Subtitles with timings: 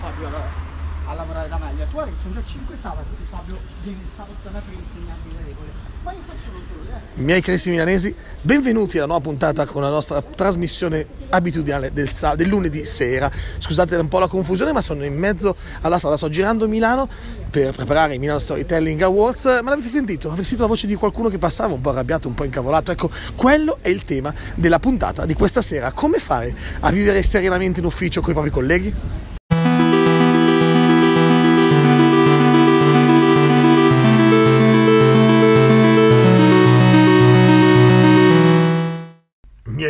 [0.00, 1.86] Fabio a, a lavorare da meglio.
[1.90, 5.68] Tu hai sono già 5 sabati che Fabio il sabato da per insegnarmi le regole.
[6.04, 7.22] Ma io questo non te lo eh.
[7.22, 12.84] Miei carissimi milanesi, benvenuti alla nuova puntata con la nostra trasmissione abitudinale del, del, lunedì
[12.84, 13.30] sera.
[13.58, 17.08] Scusate un po' la confusione, ma sono in mezzo alla strada, sto girando Milano
[17.48, 19.44] per preparare i Milano Storytelling Awards.
[19.62, 20.28] Ma l'avete sentito?
[20.28, 22.90] Avete sentito la voce di qualcuno che passava un po' arrabbiato, un po' incavolato?
[22.90, 25.92] Ecco, quello è il tema della puntata di questa sera.
[25.92, 29.33] Come fare a vivere serenamente in ufficio con i propri colleghi?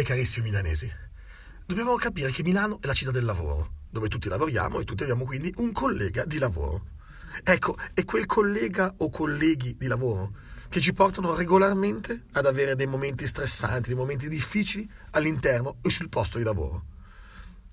[0.05, 0.91] Carissimi milanesi,
[1.67, 5.25] dobbiamo capire che Milano è la città del lavoro, dove tutti lavoriamo e tutti abbiamo
[5.25, 6.93] quindi un collega di lavoro.
[7.43, 10.33] Ecco, è quel collega o colleghi di lavoro
[10.69, 16.09] che ci portano regolarmente ad avere dei momenti stressanti, dei momenti difficili all'interno e sul
[16.09, 16.85] posto di lavoro.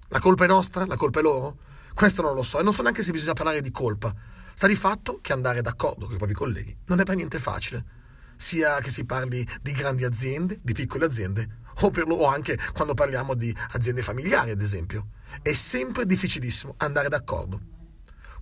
[0.07, 0.85] La colpa è nostra?
[0.85, 1.57] La colpa è loro?
[1.93, 4.13] Questo non lo so e non so neanche se bisogna parlare di colpa.
[4.53, 7.99] Sta di fatto che andare d'accordo con i propri colleghi non è per niente facile
[8.41, 13.55] sia che si parli di grandi aziende, di piccole aziende, o, anche quando parliamo di
[13.71, 15.09] aziende familiari, ad esempio.
[15.41, 17.59] È sempre difficilissimo andare d'accordo.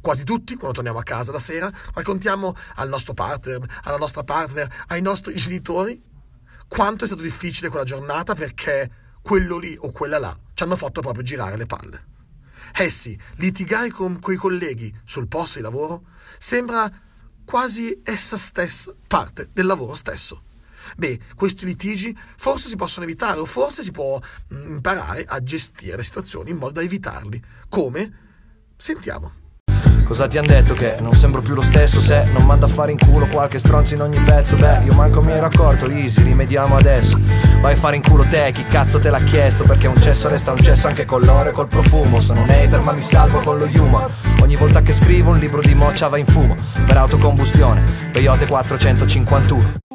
[0.02, 4.86] Quasi tutti, quando torniamo a casa la sera, raccontiamo al nostro partner, alla nostra partner,
[4.88, 6.02] ai nostri genitori
[6.68, 8.90] quanto è stato difficile quella giornata perché
[9.22, 12.08] quello lì o quella là ci hanno fatto proprio girare le palle.
[12.78, 16.04] Eh sì, litigare con quei colleghi sul posto di lavoro
[16.38, 16.90] sembra
[17.44, 20.44] quasi essa stessa parte del lavoro stesso.
[20.98, 24.20] Beh, questi litigi forse si possono evitare o forse si può
[24.54, 27.42] mm, imparare a gestire le situazioni in modo da evitarli.
[27.70, 28.14] Come?
[28.78, 29.40] Sentiamo.
[30.10, 32.90] Cosa ti han detto che non sembro più lo stesso se non manda a fare
[32.90, 34.56] in culo qualche stronzo in ogni pezzo?
[34.56, 37.20] Beh, io manco mi ero accorto, easy, rimediamo adesso.
[37.62, 39.66] Vai a fare in culo te, chi cazzo te l'ha chiesto?
[39.66, 42.20] Perché un cesso resta un cesso anche con l'oro e col profumo.
[42.20, 44.10] Sono un hater ma mi salvo con lo humor.
[44.42, 46.56] Ogni volta che scrivo un libro di moccia va in fumo
[46.88, 49.89] Per autocombustione, Peyote 451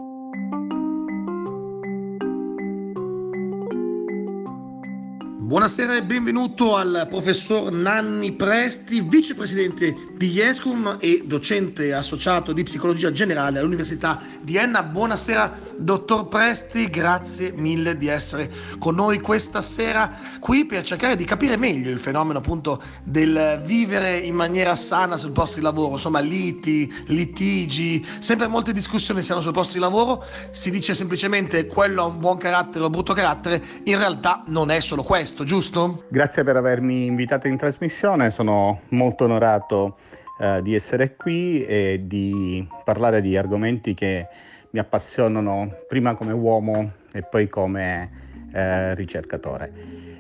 [5.45, 13.13] Buonasera e benvenuto al professor Nanni Presti, vicepresidente di IESCUM e docente associato di psicologia
[13.13, 14.83] generale all'Università di Enna.
[14.83, 21.27] Buonasera dottor Presti, grazie mille di essere con noi questa sera qui per cercare di
[21.27, 26.21] capire meglio il fenomeno appunto del vivere in maniera sana sul posto di lavoro, insomma
[26.21, 32.01] liti, litigi, sempre molte discussioni si hanno sul posto di lavoro, si dice semplicemente quello
[32.01, 36.05] ha un buon carattere o brutto carattere, in realtà non è solo questo giusto?
[36.09, 39.97] Grazie per avermi invitato in trasmissione, sono molto onorato
[40.39, 44.29] eh, di essere qui e di parlare di argomenti che
[44.71, 48.11] mi appassionano prima come uomo e poi come
[48.53, 49.73] eh, ricercatore.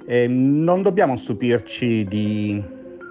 [0.04, 2.60] E non dobbiamo stupirci di,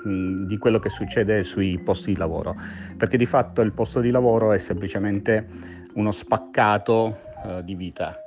[0.05, 2.55] mm, di quello che succede sui posti di lavoro,
[2.97, 5.47] perché di fatto il posto di lavoro è semplicemente
[5.93, 8.17] uno spaccato eh, di vita.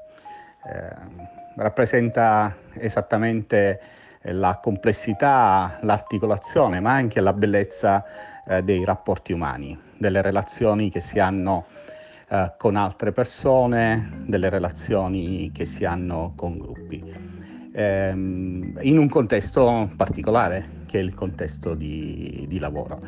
[0.64, 3.80] Eh, rappresenta esattamente
[4.22, 8.04] eh, la complessità, l'articolazione, ma anche la bellezza
[8.46, 11.66] eh, dei rapporti umani, delle relazioni che si hanno
[12.28, 17.02] eh, con altre persone, delle relazioni che si hanno con gruppi,
[17.72, 23.00] ehm, in un contesto particolare che è il contesto di, di lavoro.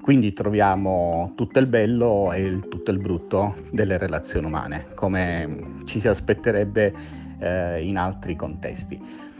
[0.00, 5.98] Quindi troviamo tutto il bello e il, tutto il brutto delle relazioni umane, come ci
[5.98, 6.94] si aspetterebbe
[7.38, 9.34] eh, in altri contesti.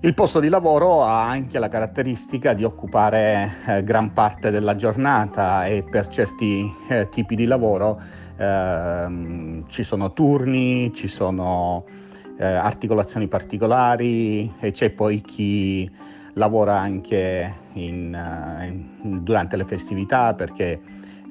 [0.00, 5.66] Il posto di lavoro ha anche la caratteristica di occupare eh, gran parte della giornata
[5.66, 8.00] e per certi eh, tipi di lavoro
[8.36, 11.84] ehm, ci sono turni, ci sono
[12.38, 15.90] eh, articolazioni particolari e c'è poi chi
[16.34, 20.80] lavora anche in, uh, in, durante le festività perché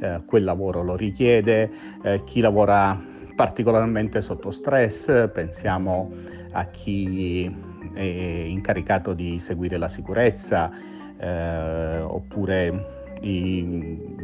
[0.01, 1.71] uh, quel lavoro lo richiede,
[2.03, 6.11] uh, chi lavora particolarmente sotto stress, pensiamo
[6.53, 7.55] a chi
[7.93, 10.71] è incaricato di seguire la sicurezza
[11.19, 13.61] eh, oppure i,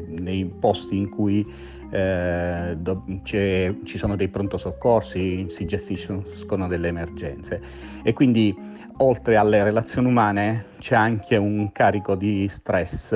[0.08, 1.46] nei posti in cui
[1.92, 7.62] eh, do, ci sono dei pronto soccorsi, si gestiscono delle emergenze
[8.02, 8.56] e quindi
[8.98, 13.12] oltre alle relazioni umane c'è anche un carico di stress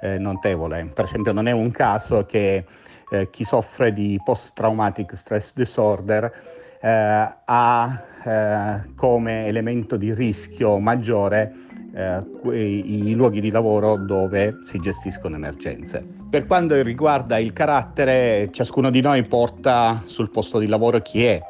[0.00, 0.90] eh, notevole.
[0.92, 2.64] Per esempio non è un caso che
[3.10, 6.32] eh, chi soffre di post-traumatic stress disorder
[6.80, 6.88] eh,
[7.44, 11.52] ha eh, come elemento di rischio maggiore
[11.94, 12.22] eh,
[12.52, 16.06] i, luoghi di lavoro dove si gestiscono emergenze.
[16.30, 21.40] Per quanto riguarda il carattere, ciascuno di noi porta sul posto di lavoro chi è,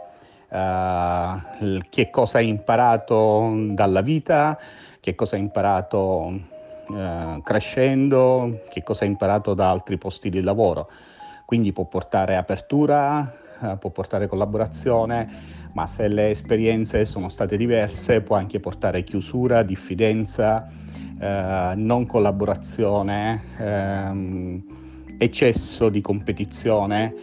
[0.50, 4.56] uh, che cosa ha imparato dalla vita,
[5.00, 6.56] che cosa ha imparato
[6.94, 10.88] eh, crescendo, che cosa ha imparato da altri posti di lavoro.
[11.48, 15.26] Quindi può portare apertura, eh, può portare collaborazione,
[15.72, 20.68] ma se le esperienze sono state diverse può anche portare chiusura, diffidenza,
[21.18, 24.62] eh, non collaborazione, ehm,
[25.16, 27.14] eccesso di competizione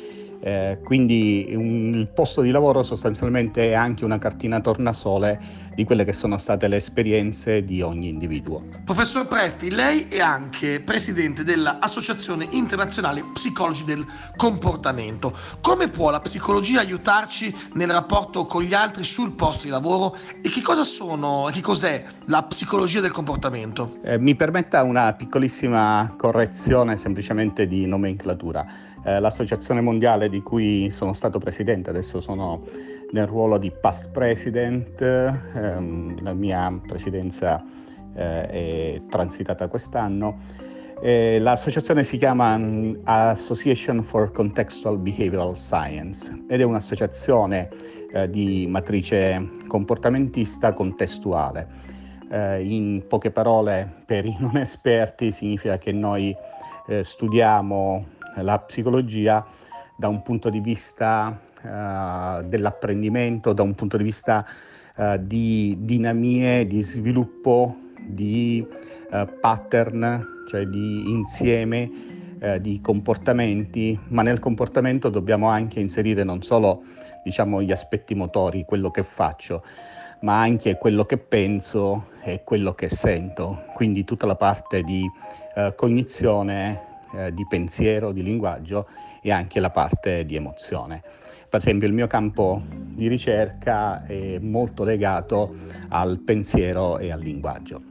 [0.46, 6.06] eh, quindi un, il posto di lavoro sostanzialmente è anche una cartina tornasole di quelle
[6.06, 8.64] che sono state le esperienze di ogni individuo.
[8.86, 14.06] Professor Presti, lei è anche presidente dell'Associazione Internazionale Psicologi del
[14.36, 15.36] Comportamento.
[15.62, 20.50] Come può la psicologia aiutarci nel rapporto con gli altri sul posto di lavoro e
[20.50, 23.98] che cosa sono, che cos'è la psicologia del comportamento?
[24.04, 31.14] Eh, mi permetta una piccolissima correzione semplicemente di nomenclatura eh, l'Associazione Mondiale di cui sono
[31.14, 32.64] stato presidente, adesso sono
[33.12, 37.64] nel ruolo di past president, ehm, la mia presidenza
[38.16, 40.64] eh, è transitata quest'anno.
[41.02, 47.70] Eh, l'associazione si chiama mm, Association for Contextual Behavioral Science ed è un'associazione
[48.12, 51.94] eh, di matrice comportamentista contestuale.
[52.32, 56.36] Eh, in poche parole, per i non esperti, significa che noi
[56.88, 59.46] eh, studiamo la psicologia
[59.96, 64.46] da un punto di vista uh, dell'apprendimento, da un punto di vista
[64.96, 68.66] uh, di dinamie, di sviluppo, di
[69.12, 72.14] uh, pattern, cioè di insieme
[72.60, 76.84] di comportamenti, ma nel comportamento dobbiamo anche inserire non solo
[77.24, 79.64] diciamo, gli aspetti motori, quello che faccio,
[80.20, 85.10] ma anche quello che penso e quello che sento, quindi tutta la parte di
[85.76, 88.88] cognizione eh, di pensiero, di linguaggio
[89.22, 91.02] e anche la parte di emozione.
[91.50, 95.54] Per esempio il mio campo di ricerca è molto legato
[95.90, 97.82] al pensiero e al linguaggio.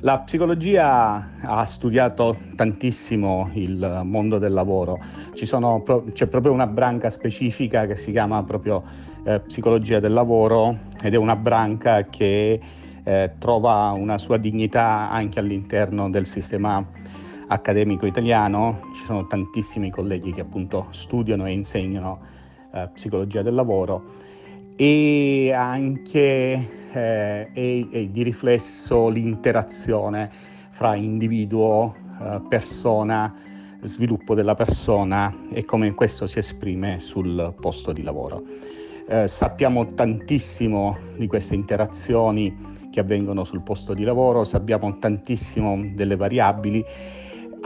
[0.00, 4.98] La psicologia ha studiato tantissimo il mondo del lavoro,
[5.32, 5.82] sono,
[6.12, 8.82] c'è proprio una branca specifica che si chiama proprio
[9.24, 12.60] eh, psicologia del lavoro ed è una branca che
[13.02, 16.84] eh, trova una sua dignità anche all'interno del sistema
[17.48, 22.20] accademico italiano, ci sono tantissimi colleghi che appunto studiano e insegnano
[22.72, 24.24] eh, psicologia del lavoro
[24.76, 30.30] e anche eh, è, è di riflesso l'interazione
[30.70, 33.34] fra individuo, eh, persona,
[33.82, 38.42] sviluppo della persona e come questo si esprime sul posto di lavoro.
[39.08, 46.16] Eh, sappiamo tantissimo di queste interazioni che avvengono sul posto di lavoro, sappiamo tantissimo delle
[46.16, 46.84] variabili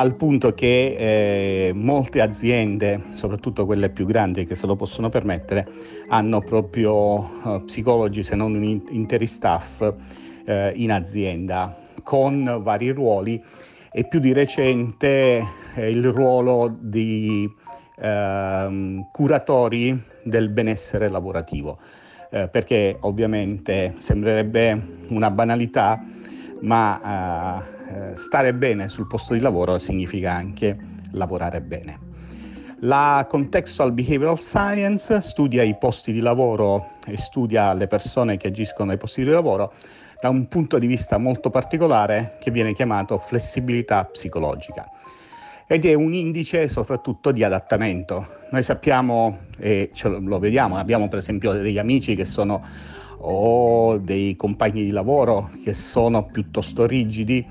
[0.01, 0.97] al punto che
[1.69, 5.69] eh, molte aziende, soprattutto quelle più grandi che se lo possono permettere,
[6.09, 8.55] hanno proprio uh, psicologi, se non
[8.89, 9.93] interi staff,
[10.47, 13.43] eh, in azienda, con vari ruoli
[13.93, 15.45] e più di recente
[15.75, 17.47] eh, il ruolo di
[17.99, 21.79] ehm, curatori del benessere lavorativo,
[22.31, 26.03] eh, perché ovviamente sembrerebbe una banalità,
[26.61, 30.77] ma eh, stare bene sul posto di lavoro significa anche
[31.11, 31.99] lavorare bene.
[32.83, 38.93] La Contextual Behavioral Science studia i posti di lavoro e studia le persone che agiscono
[38.93, 39.73] ai posti di lavoro
[40.21, 44.89] da un punto di vista molto particolare che viene chiamato flessibilità psicologica
[45.67, 48.27] ed è un indice soprattutto di adattamento.
[48.51, 52.65] Noi sappiamo e lo vediamo, abbiamo per esempio degli amici che sono
[53.19, 57.45] o dei compagni di lavoro che sono piuttosto rigidi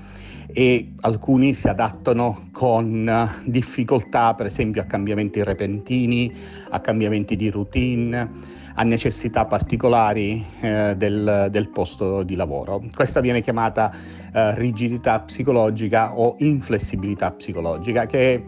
[0.52, 6.32] e alcuni si adattano con difficoltà, per esempio a cambiamenti repentini,
[6.70, 8.30] a cambiamenti di routine,
[8.74, 12.82] a necessità particolari eh, del, del, posto di lavoro.
[12.94, 13.92] Questa viene chiamata
[14.32, 18.42] eh, rigidità psicologica o inflessibilità psicologica, che è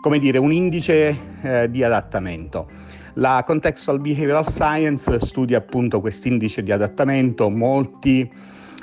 [0.00, 2.68] come dire un indice eh, di adattamento.
[3.14, 8.30] La Contextual Behavioral Science studia appunto questo indice di adattamento, molti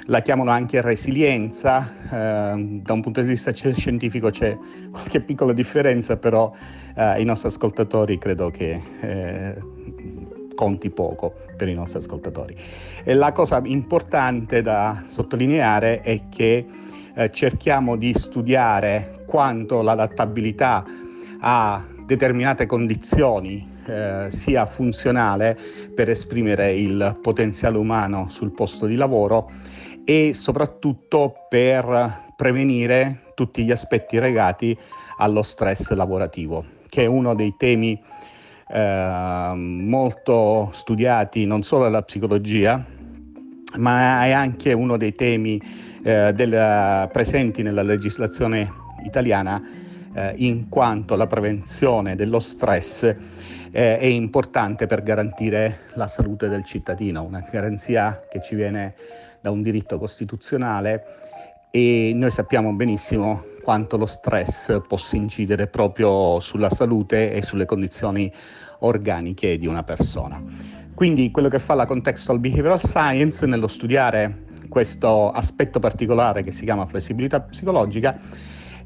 [0.10, 4.58] la chiamano anche resilienza, eh, da un punto di vista scientifico c'è
[4.92, 6.51] qualche piccola differenza, però
[6.96, 9.58] eh, i nostri ascoltatori credo che eh,
[10.56, 12.56] conti poco per i nostri ascoltatori.
[13.04, 16.66] E la cosa importante da sottolineare è che
[17.13, 20.84] eh, cerchiamo di studiare quanto l'adattabilità
[21.42, 25.56] a determinate condizioni eh, sia funzionale
[25.94, 29.51] per esprimere il potenziale umano sul posto di lavoro
[30.10, 34.75] e soprattutto per prevenire tutti gli aspetti legati
[35.18, 38.01] allo stress lavorativo, che è uno dei temi
[38.70, 42.84] eh, molto studiati non solo dalla psicologia,
[43.75, 45.62] ma è anche uno dei temi
[46.01, 48.74] eh, del, presenti nella legislazione
[49.06, 49.62] italiana
[50.12, 56.63] eh, in quanto la prevenzione dello stress eh, è importante per garantire la salute del
[56.63, 58.96] cittadino, una garanzia che ci viene
[59.41, 61.03] da un diritto costituzionale
[61.72, 68.31] e noi sappiamo benissimo quanto lo stress possa incidere proprio sulla salute e sulle condizioni
[68.79, 70.41] organiche di una persona.
[70.96, 76.63] Quindi quello che fa la Contextual Behavioral Science nello studiare questo aspetto particolare che si
[76.63, 78.19] chiama flessibilità psicologica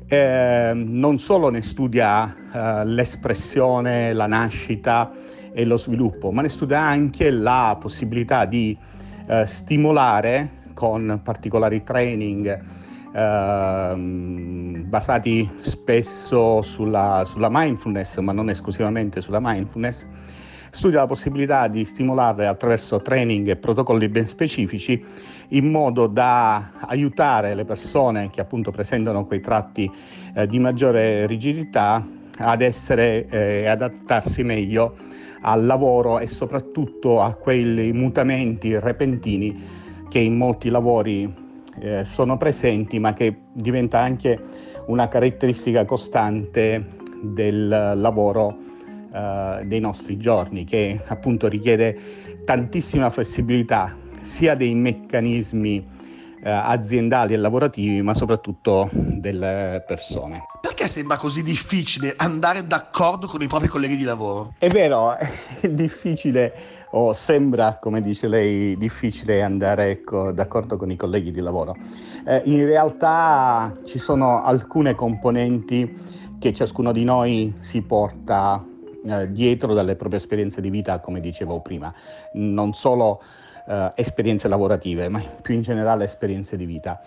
[0.07, 5.11] eh, non solo ne studia eh, l'espressione, la nascita
[5.53, 8.77] e lo sviluppo, ma ne studia anche la possibilità di
[9.27, 12.61] eh, stimolare con particolari training
[13.13, 20.05] ehm, basati spesso sulla, sulla mindfulness, ma non esclusivamente sulla mindfulness,
[20.71, 25.03] studia la possibilità di stimolarle attraverso training e protocolli ben specifici
[25.49, 29.89] in modo da aiutare le persone che appunto presentano quei tratti
[30.33, 32.03] eh, di maggiore rigidità
[32.39, 34.95] ad essere eh, adattarsi meglio
[35.43, 39.61] al lavoro e soprattutto a quei mutamenti repentini
[40.09, 41.31] che in molti lavori
[41.79, 44.39] eh, sono presenti ma che diventa anche
[44.87, 46.85] una caratteristica costante
[47.21, 48.57] del lavoro
[49.13, 51.97] eh, dei nostri giorni, che appunto richiede
[52.45, 55.92] tantissima flessibilità sia dei meccanismi
[56.43, 60.43] eh, aziendali e lavorativi, ma soprattutto delle persone.
[60.59, 64.53] Perché sembra così difficile andare d'accordo con i propri colleghi di lavoro?
[64.57, 70.95] È vero, è difficile o sembra, come dice lei, difficile andare ecco, d'accordo con i
[70.95, 71.75] colleghi di lavoro.
[72.25, 78.63] Eh, in realtà ci sono alcune componenti che ciascuno di noi si porta
[79.05, 81.93] eh, dietro dalle proprie esperienze di vita, come dicevo prima,
[82.33, 83.21] non solo
[83.67, 86.99] eh, esperienze lavorative, ma più in generale esperienze di vita.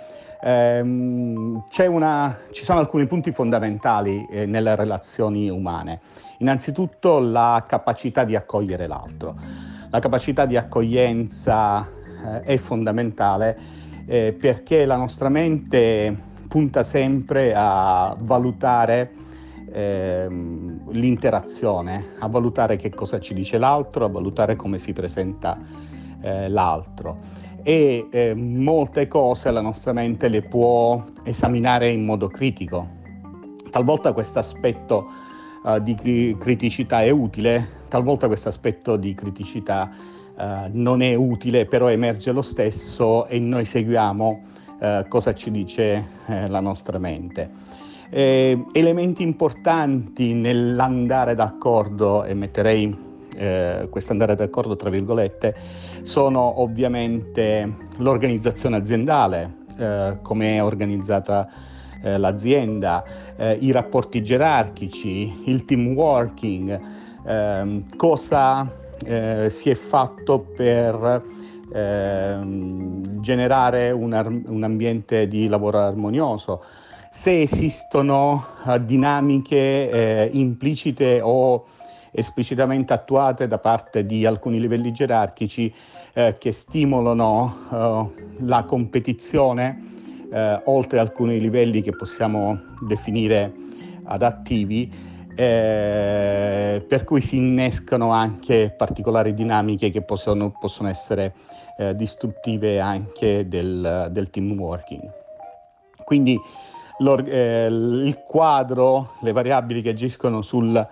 [0.43, 6.01] Ehm, una, ci sono alcuni punti fondamentali eh, nelle relazioni umane.
[6.39, 9.35] Innanzitutto la capacità di accogliere l'altro.
[9.91, 13.59] La capacità di accoglienza eh, è fondamentale
[14.07, 16.15] eh, perché la nostra mente
[16.49, 19.13] punta sempre a valutare
[19.73, 25.59] ehm, l'interazione, a valutare che cosa ci dice l'altro, a valutare come si presenta
[26.21, 27.19] eh, l'altro.
[27.63, 32.89] E eh, molte cose la nostra mente le può esaminare in modo critico.
[33.71, 35.11] Talvolta questo aspetto
[35.65, 39.91] uh, di criticità è utile, talvolta questo aspetto di criticità
[40.37, 44.41] uh, non è utile, però emerge lo stesso e noi seguiamo
[44.79, 47.51] uh, cosa ci dice la nostra mente.
[48.09, 53.06] Eh, elementi importanti nell'andare d'accordo, e metterei
[53.37, 55.55] eh, questo andare d'accordo tra virgolette,
[56.03, 61.49] sono ovviamente l'organizzazione aziendale, eh, come è organizzata
[62.03, 63.05] eh, l'azienda,
[63.37, 66.81] eh, i rapporti gerarchici, il team working,
[67.27, 71.23] ehm, cosa eh, si è fatto per
[71.73, 76.63] ehm, generare un, ar- un ambiente di lavoro armonioso.
[77.11, 81.65] Se esistono uh, dinamiche eh, implicite o
[82.17, 85.73] esplicitamente attuate da parte di alcuni livelli gerarchici
[86.15, 89.95] eh, che stimolano uh, la competizione
[90.33, 93.53] eh, oltre alcuni livelli che possiamo definire
[94.05, 94.93] adattivi,
[95.35, 101.35] eh, per cui si innescano anche particolari dinamiche che possono, possono essere
[101.79, 105.03] eh, distruttive anche del, del team working.
[106.05, 106.39] Quindi
[107.27, 110.87] eh, il quadro, le variabili che agiscono sul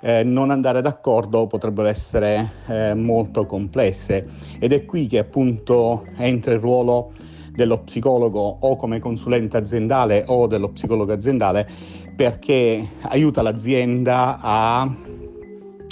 [0.00, 4.28] eh, non andare d'accordo potrebbero essere eh, molto complesse
[4.58, 7.12] ed è qui che appunto entra il ruolo
[7.52, 11.68] dello psicologo o come consulente aziendale o dello psicologo aziendale
[12.14, 14.88] perché aiuta l'azienda a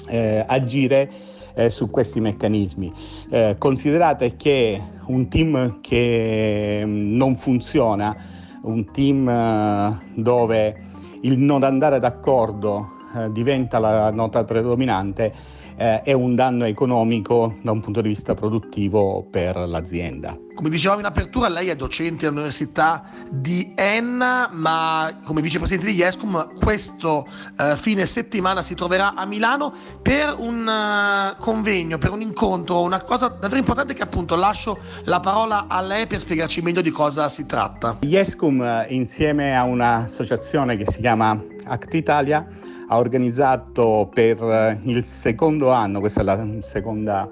[0.08, 1.10] eh, agire
[1.54, 2.92] eh, su questi meccanismi.
[3.30, 8.16] Eh, considerate che un team che mm, non funziona
[8.62, 10.82] un team eh, dove
[11.22, 17.70] il non andare d'accordo eh, diventa la nota predominante eh, è un danno economico da
[17.70, 20.36] un punto di vista produttivo per l'azienda.
[20.54, 26.54] Come dicevamo in apertura, lei è docente all'Università di Enna, ma come vicepresidente di IESCOM
[26.58, 27.26] questo
[27.58, 29.70] eh, fine settimana si troverà a Milano
[30.00, 35.20] per un uh, convegno, per un incontro, una cosa davvero importante che appunto lascio la
[35.20, 37.98] parola a lei per spiegarci meglio di cosa si tratta.
[38.00, 42.46] IESCOM eh, insieme a un'associazione che si chiama Act Italia
[42.88, 47.30] ha organizzato per eh, il secondo anno, questa è la seconda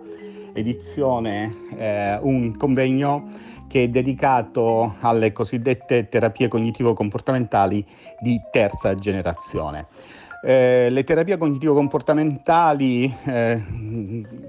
[0.52, 3.28] edizione, eh, un convegno
[3.68, 7.84] che è dedicato alle cosiddette terapie cognitivo-comportamentali
[8.20, 9.86] di terza generazione.
[10.44, 13.62] Eh, le terapie cognitivo-comportamentali, eh,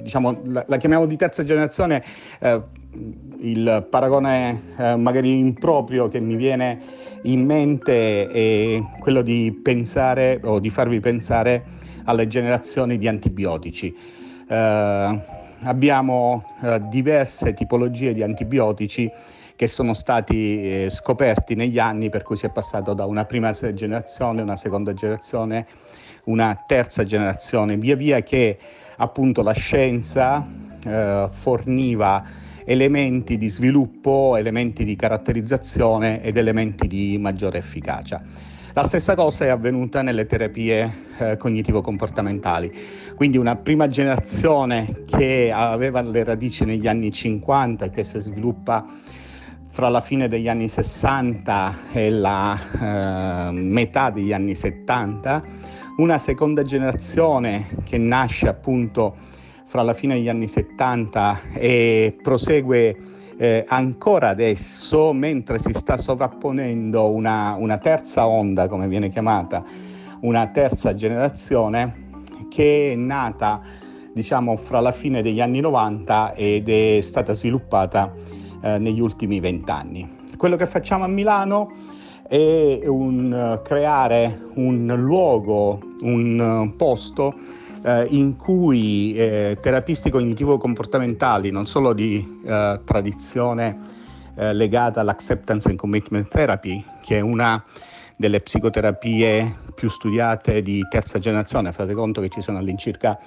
[0.02, 2.04] diciamo, la, la, chiamiamo di terza generazione,
[2.40, 2.62] eh,
[3.40, 6.82] il paragone eh, magari improprio che mi viene
[7.26, 11.64] in mente è quello di pensare o di farvi pensare
[12.06, 13.94] alle generazioni di antibiotici.
[14.48, 15.22] Eh,
[15.62, 19.10] abbiamo eh, diverse tipologie di antibiotici
[19.56, 23.52] che sono stati eh, scoperti negli anni, per cui si è passato da una prima
[23.52, 25.66] generazione, una seconda generazione,
[26.26, 28.58] una terza generazione, via via che
[28.98, 30.46] appunto la scienza
[30.86, 32.24] eh, forniva
[32.66, 38.22] elementi di sviluppo, elementi di caratterizzazione ed elementi di maggiore efficacia.
[38.74, 42.74] La stessa cosa è avvenuta nelle terapie eh, cognitivo-comportamentali,
[43.16, 48.86] quindi una prima generazione che aveva le radici negli anni 50 e che si sviluppa
[49.70, 55.44] fra la fine degli anni 60 e la eh, metà degli anni 70,
[55.98, 59.16] una seconda generazione che nasce appunto
[59.76, 62.96] fra la fine degli anni 70 e prosegue
[63.36, 69.66] eh, ancora adesso, mentre si sta sovrapponendo una, una terza onda, come viene chiamata,
[70.22, 72.04] una terza generazione
[72.50, 73.60] che è nata
[74.14, 78.14] diciamo fra la fine degli anni 90 ed è stata sviluppata
[78.62, 80.08] eh, negli ultimi vent'anni.
[80.38, 81.70] Quello che facciamo a Milano
[82.30, 91.94] è un, creare un luogo, un posto eh, in cui eh, terapisti cognitivo-comportamentali, non solo
[91.94, 93.78] di eh, tradizione
[94.36, 97.64] eh, legata all'acceptance and commitment therapy, che è una
[98.16, 103.20] delle psicoterapie più studiate di terza generazione, fate conto che ci sono all'incirca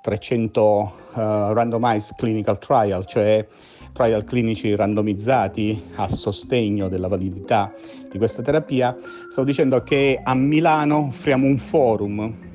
[0.00, 3.46] 300 uh, eh, randomized clinical trial, cioè
[3.92, 7.74] trial clinici randomizzati a sostegno della validità
[8.10, 8.96] di questa terapia,
[9.28, 12.46] stavo dicendo che a Milano offriamo un forum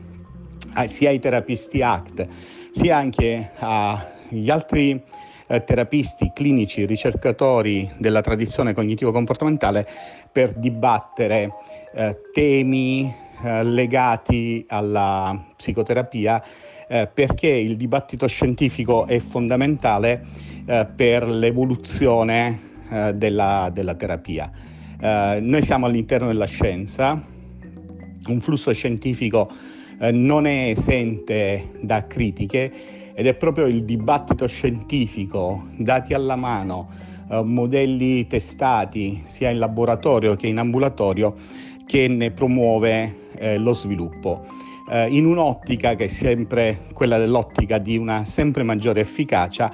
[0.86, 2.28] sia ai terapisti ACT,
[2.72, 5.02] sia anche agli altri
[5.48, 9.88] eh, terapisti clinici, ricercatori della tradizione cognitivo-comportamentale
[10.32, 11.50] per dibattere
[11.94, 16.44] eh, temi eh, legati alla psicoterapia
[16.88, 20.26] eh, perché il dibattito scientifico è fondamentale
[20.66, 22.72] eh, per l'evoluzione
[23.16, 24.52] della, della, terapia.
[25.00, 27.20] noi siamo all'interno della scienza,
[28.28, 29.50] un flusso scientifico
[30.00, 32.72] eh, non è esente da critiche
[33.14, 36.90] ed è proprio il dibattito scientifico, dati alla mano,
[37.30, 41.36] eh, modelli testati sia in laboratorio che in ambulatorio,
[41.86, 44.46] che ne promuove eh, lo sviluppo.
[44.90, 49.72] Eh, in un'ottica che è sempre quella dell'ottica di una sempre maggiore efficacia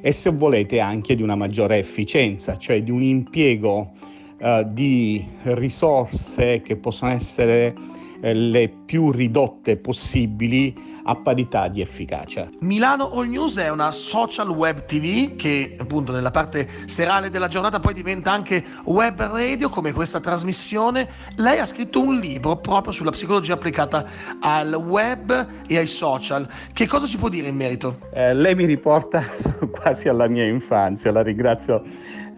[0.00, 3.92] e se volete anche di una maggiore efficienza, cioè di un impiego
[4.38, 7.74] eh, di risorse che possono essere
[8.20, 12.48] le più ridotte possibili a parità di efficacia.
[12.60, 17.80] Milano All News è una social web TV che appunto nella parte serale della giornata
[17.80, 21.08] poi diventa anche web radio come questa trasmissione.
[21.36, 24.06] Lei ha scritto un libro proprio sulla psicologia applicata
[24.40, 26.48] al web e ai social.
[26.72, 27.98] Che cosa ci può dire in merito?
[28.12, 29.22] Eh, lei mi riporta
[29.70, 31.82] quasi alla mia infanzia, la ringrazio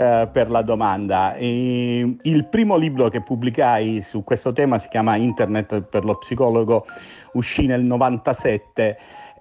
[0.02, 1.34] eh, per la domanda.
[1.34, 6.86] E il primo libro che pubblicai su questo tema si chiama Internet per lo psicologo,
[7.34, 8.98] uscì nel 97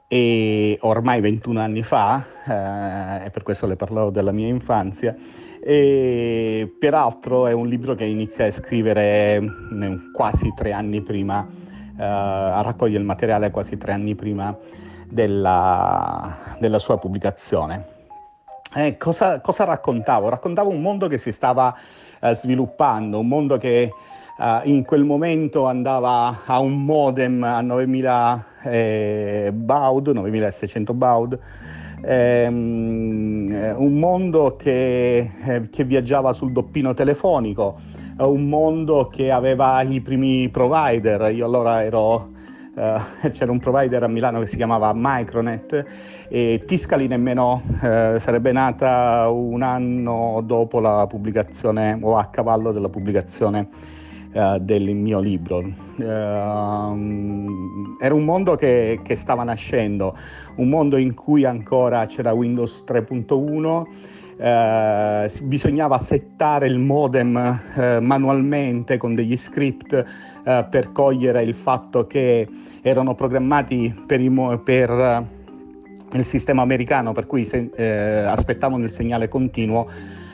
[0.08, 5.15] e ormai 21 anni fa, eh, e per questo le parlerò della mia infanzia.
[5.63, 11.47] E peraltro è un libro che iniziai a scrivere mm, quasi tre anni prima,
[11.97, 14.56] eh, a raccogliere il materiale quasi tre anni prima
[15.08, 17.90] della, della sua pubblicazione.
[18.73, 20.29] Eh, cosa, cosa, raccontavo?
[20.29, 21.75] Raccontavo un mondo che si stava
[22.21, 23.81] eh, sviluppando, un mondo che
[24.39, 31.38] eh, in quel momento andava a un modem a 9000 eh, baud, 9600 baud,
[32.01, 37.77] ehm, eh, un mondo che, eh, che, viaggiava sul doppino telefonico,
[38.19, 41.34] un mondo che aveva i primi provider.
[41.36, 42.29] Io allora ero
[42.82, 45.86] Uh, c'era un provider a Milano che si chiamava Micronet
[46.28, 52.89] e Tiscali nemmeno uh, sarebbe nata un anno dopo la pubblicazione o a cavallo della
[52.89, 53.67] pubblicazione
[54.34, 55.63] uh, del mio libro.
[56.00, 60.17] Era un mondo che, che stava nascendo,
[60.56, 68.98] un mondo in cui ancora c'era Windows 3.1 eh, bisognava settare il modem eh, manualmente
[68.98, 72.48] con degli script eh, per cogliere il fatto che
[72.82, 74.20] erano programmati per,
[74.63, 75.26] per eh,
[76.13, 79.89] il sistema americano, per cui se, eh, aspettavano il segnale continuo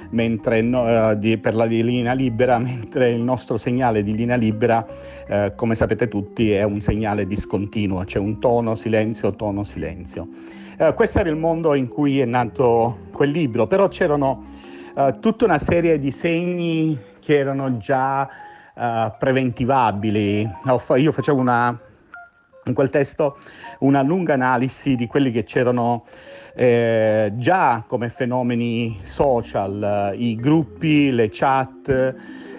[0.09, 4.85] mentre no, di, per la linea libera, mentre il nostro segnale di linea libera,
[5.27, 10.27] eh, come sapete tutti, è un segnale discontinuo, c'è un tono, silenzio, tono, silenzio.
[10.77, 14.43] Eh, questo era il mondo in cui è nato quel libro, però c'erano
[14.95, 18.29] eh, tutta una serie di segni che erano già
[18.73, 20.49] eh, preventivabili.
[20.97, 21.77] Io facevo una,
[22.67, 23.37] in quel testo
[23.79, 26.03] una lunga analisi di quelli che c'erano
[26.55, 32.15] eh, già come fenomeni social, i gruppi, le chat,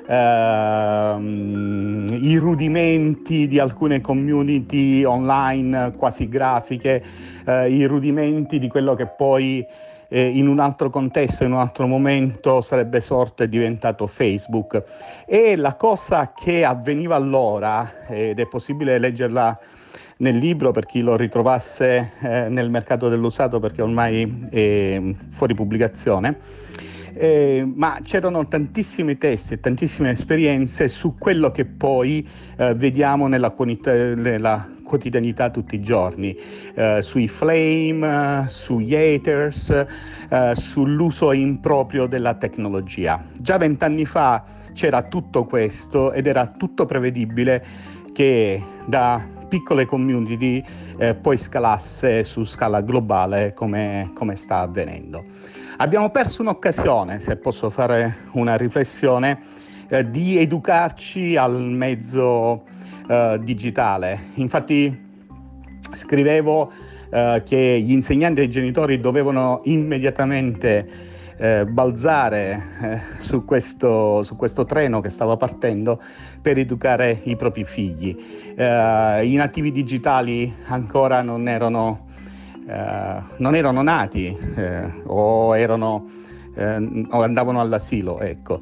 [0.07, 7.03] ehm, i rudimenti di alcune community online quasi grafiche,
[7.44, 9.66] eh, i rudimenti di quello che poi
[10.09, 14.83] eh, in un altro contesto, in un altro momento sarebbe sorto e diventato Facebook.
[15.27, 19.59] E la cosa che avveniva allora, ed è possibile leggerla
[20.18, 25.00] nel libro per chi lo ritrovasse eh, nel mercato dell'usato perché ormai è
[25.31, 26.66] fuori pubblicazione.
[27.14, 32.26] Eh, ma c'erano tantissimi testi e tantissime esperienze su quello che poi
[32.57, 36.35] eh, vediamo nella, nella, quotidianità tutti i giorni,
[36.74, 39.85] eh, sui flame, sugli haters,
[40.31, 43.22] eh, sull'uso improprio della tecnologia.
[43.38, 47.64] Già vent'anni fa c'era tutto questo ed era tutto prevedibile
[48.12, 50.62] che da piccole community
[50.98, 55.24] eh, poi scalasse su scala globale come, come sta avvenendo.
[55.78, 59.40] Abbiamo perso un'occasione, se posso fare una riflessione,
[59.88, 62.64] eh, di educarci al mezzo
[63.08, 64.20] eh, digitale.
[64.34, 65.06] Infatti
[65.92, 66.70] scrivevo
[67.11, 74.37] eh, che gli insegnanti e i genitori dovevano immediatamente eh, balzare eh, su, questo, su,
[74.37, 76.03] questo, treno che stava partendo
[76.42, 78.16] per educare i propri figli.
[78.57, 82.09] Eh, I nativi digitali ancora non erano,
[82.66, 86.09] eh, non erano nati eh, o, erano,
[86.57, 88.18] eh, o andavano all'asilo.
[88.20, 88.61] Ecco.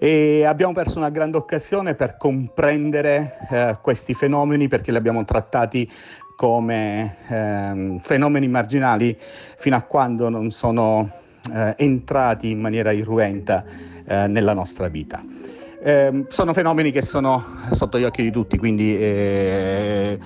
[0.00, 5.88] E abbiamo perso una grande occasione per comprendere questi fenomeni perché li abbiamo trattati
[6.34, 9.16] come ehm, fenomeni marginali
[9.56, 11.21] fino a quando non sono
[11.52, 13.64] eh, entrati in maniera irruenta
[14.04, 15.24] eh, nella nostra vita.
[15.84, 20.18] Eh, sono fenomeni che sono sotto gli occhi di tutti, quindi eh,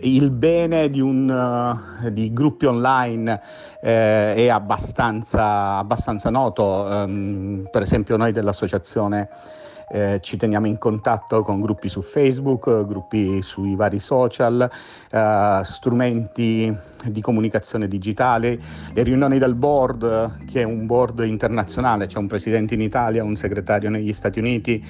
[0.00, 1.28] il bene di, un,
[2.02, 3.40] uh, di gruppi online
[3.80, 9.28] eh, è abbastanza, abbastanza noto, um, per esempio noi dell'associazione
[9.88, 14.70] eh, ci teniamo in contatto con gruppi su Facebook, gruppi sui vari social,
[15.10, 18.58] eh, strumenti di comunicazione digitale,
[18.92, 23.36] le riunioni del board, che è un board internazionale, c'è un presidente in Italia, un
[23.36, 24.84] segretario negli Stati Uniti,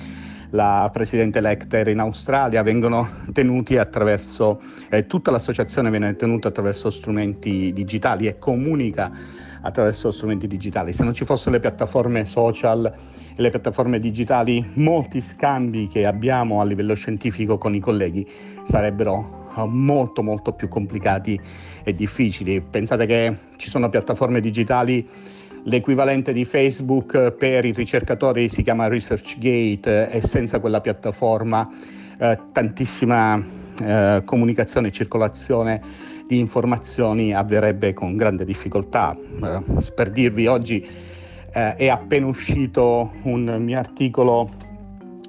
[0.50, 7.72] la presidente Lecter in Australia, vengono tenuti attraverso, eh, tutta l'associazione viene tenuta attraverso strumenti
[7.72, 9.10] digitali e comunica
[9.62, 10.92] attraverso strumenti digitali.
[10.92, 12.92] Se non ci fossero le piattaforme social
[13.36, 18.26] e le piattaforme digitali, molti scambi che abbiamo a livello scientifico con i colleghi
[18.64, 21.38] sarebbero eh, molto molto più complicati
[21.82, 22.60] e difficili.
[22.60, 25.06] Pensate che ci sono piattaforme digitali
[25.66, 31.66] L'equivalente di Facebook per i ricercatori si chiama ResearchGate e senza quella piattaforma
[32.18, 33.42] eh, tantissima
[33.82, 35.82] eh, comunicazione e circolazione
[36.26, 39.16] di informazioni avverrebbe con grande difficoltà.
[39.16, 39.62] Eh,
[39.94, 40.86] per dirvi, oggi
[41.54, 44.50] eh, è appena uscito un mio articolo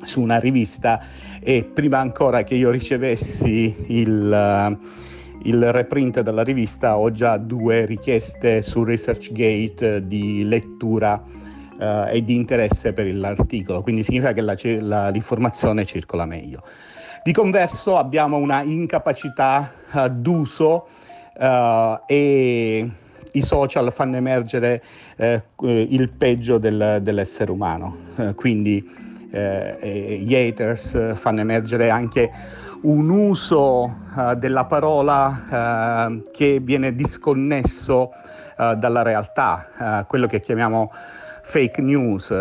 [0.01, 0.99] su una rivista
[1.39, 7.85] e prima ancora che io ricevessi il, uh, il reprint della rivista ho già due
[7.85, 14.55] richieste su ResearchGate di lettura uh, e di interesse per l'articolo, quindi significa che la,
[14.81, 16.63] la, l'informazione circola meglio.
[17.23, 20.87] Di converso abbiamo una incapacità uh, d'uso
[22.07, 22.89] e
[23.37, 24.83] i social fanno emergere
[25.17, 27.97] uh, il peggio del, dell'essere umano,
[28.35, 32.31] quindi gli haters fanno emergere anche
[32.83, 33.93] un uso
[34.37, 38.11] della parola che viene disconnesso
[38.55, 40.89] dalla realtà, quello che chiamiamo
[41.41, 42.33] fake news,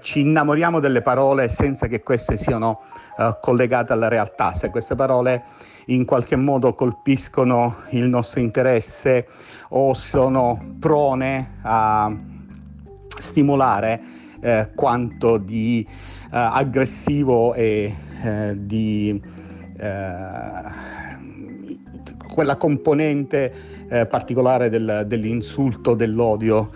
[0.00, 2.80] ci innamoriamo delle parole senza che queste siano
[3.16, 5.44] eh, collegate alla realtà, se queste parole
[5.86, 9.28] in qualche modo colpiscono il nostro interesse
[9.68, 12.14] o sono prone a
[13.16, 14.00] stimolare
[14.40, 19.20] eh, quanto di eh, aggressivo e eh, di
[19.78, 20.92] eh,
[22.32, 23.52] quella componente
[23.88, 26.70] eh, particolare del, dell'insulto, dell'odio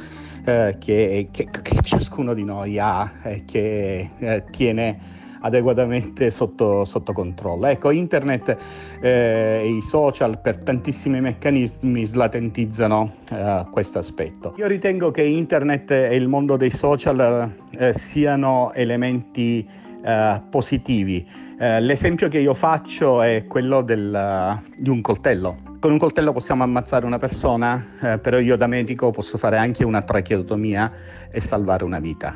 [0.49, 4.09] che, che, che, ciascuno di noi ha e che
[4.51, 4.99] tiene
[5.41, 7.67] adeguatamente sotto, sotto controllo.
[7.67, 8.57] Ecco, internet
[9.01, 14.55] eh, e i social per tantissimi meccanismi slatentizzano eh, questo aspetto.
[14.57, 19.67] Io ritengo che internet e il mondo dei social eh, siano elementi
[20.05, 21.27] eh, positivi.
[21.61, 25.67] Eh, l'esempio che io faccio è quello del, di un coltello.
[25.81, 29.85] Con un coltello possiamo ammazzare una persona, eh, però io da medico posso fare anche
[29.85, 30.93] una tracheotomia
[31.31, 32.35] e salvare una vita.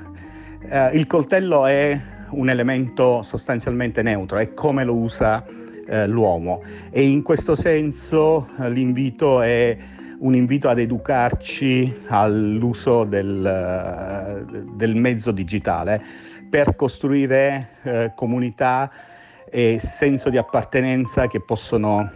[0.68, 1.98] Eh, il coltello è
[2.32, 5.44] un elemento sostanzialmente neutro, è come lo usa
[5.86, 6.62] eh, l'uomo.
[6.90, 9.76] E in questo senso eh, l'invito è
[10.18, 16.00] un invito ad educarci all'uso del, eh, del mezzo digitale
[16.48, 18.90] per costruire eh, comunità
[19.50, 22.10] e senso di appartenenza che possono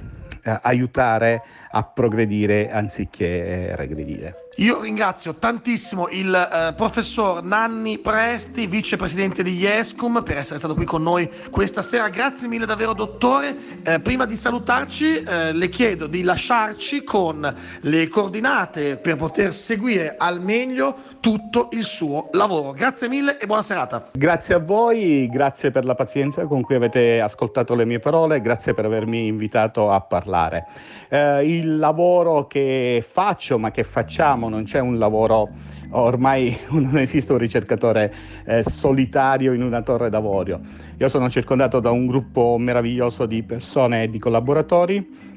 [0.45, 1.43] eh, aiutare
[1.77, 4.47] a progredire anziché regredire.
[4.59, 10.87] Io ringrazio tantissimo il eh, professor Nanni Presti, vicepresidente di IESCUM, per essere stato qui
[10.87, 12.09] con noi questa sera.
[12.09, 13.55] Grazie mille davvero, dottore.
[13.85, 20.15] Eh, prima di salutarci, eh, le chiedo di lasciarci con le coordinate per poter seguire
[20.17, 22.73] al meglio tutto il suo lavoro.
[22.73, 24.09] Grazie mille e buona serata.
[24.13, 28.73] Grazie a voi, grazie per la pazienza con cui avete ascoltato le mie parole, grazie
[28.73, 30.65] per avermi invitato a parlare.
[31.11, 35.51] Eh, il lavoro che faccio, ma che facciamo, non c'è un lavoro,
[35.91, 40.61] ormai non esiste un ricercatore eh, solitario in una torre d'avorio.
[40.97, 45.35] Io sono circondato da un gruppo meraviglioso di persone e di collaboratori,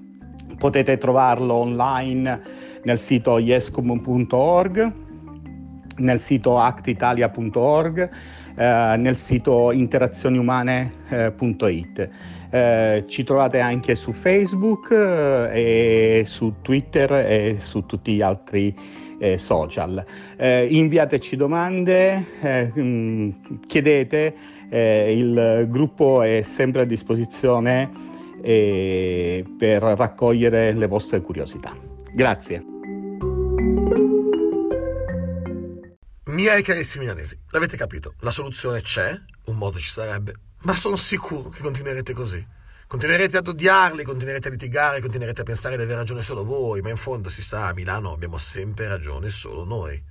[0.58, 2.42] potete trovarlo online
[2.84, 4.94] nel sito yescom.org,
[5.98, 8.10] nel sito actitalia.org,
[8.56, 12.10] eh, nel sito interazioniumane.it.
[12.52, 18.76] Eh, ci trovate anche su Facebook eh, e su Twitter e su tutti gli altri
[19.20, 20.04] eh, social.
[20.36, 23.30] Eh, inviateci domande, eh, mm,
[23.68, 27.90] chiedete, il gruppo è sempre a disposizione
[28.40, 31.76] per raccogliere le vostre curiosità.
[32.14, 32.64] Grazie.
[36.26, 41.50] Miei carissimi milanesi, l'avete capito, la soluzione c'è, un modo ci sarebbe, ma sono sicuro
[41.50, 42.46] che continuerete così.
[42.88, 46.90] Continuerete ad odiarli, continuerete a litigare, continuerete a pensare di aver ragione solo voi, ma
[46.90, 50.02] in fondo si sa, a Milano abbiamo sempre ragione solo noi.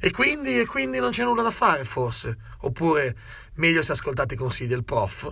[0.00, 2.36] E quindi, e quindi non c'è nulla da fare, forse.
[2.60, 3.14] Oppure
[3.54, 5.30] meglio se ascoltate i consigli del prof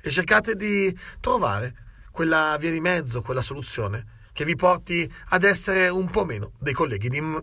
[0.00, 1.74] e cercate di trovare
[2.10, 6.72] quella via di mezzo, quella soluzione che vi porti ad essere un po' meno dei
[6.72, 7.42] colleghi di M.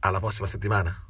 [0.00, 1.09] Alla prossima settimana.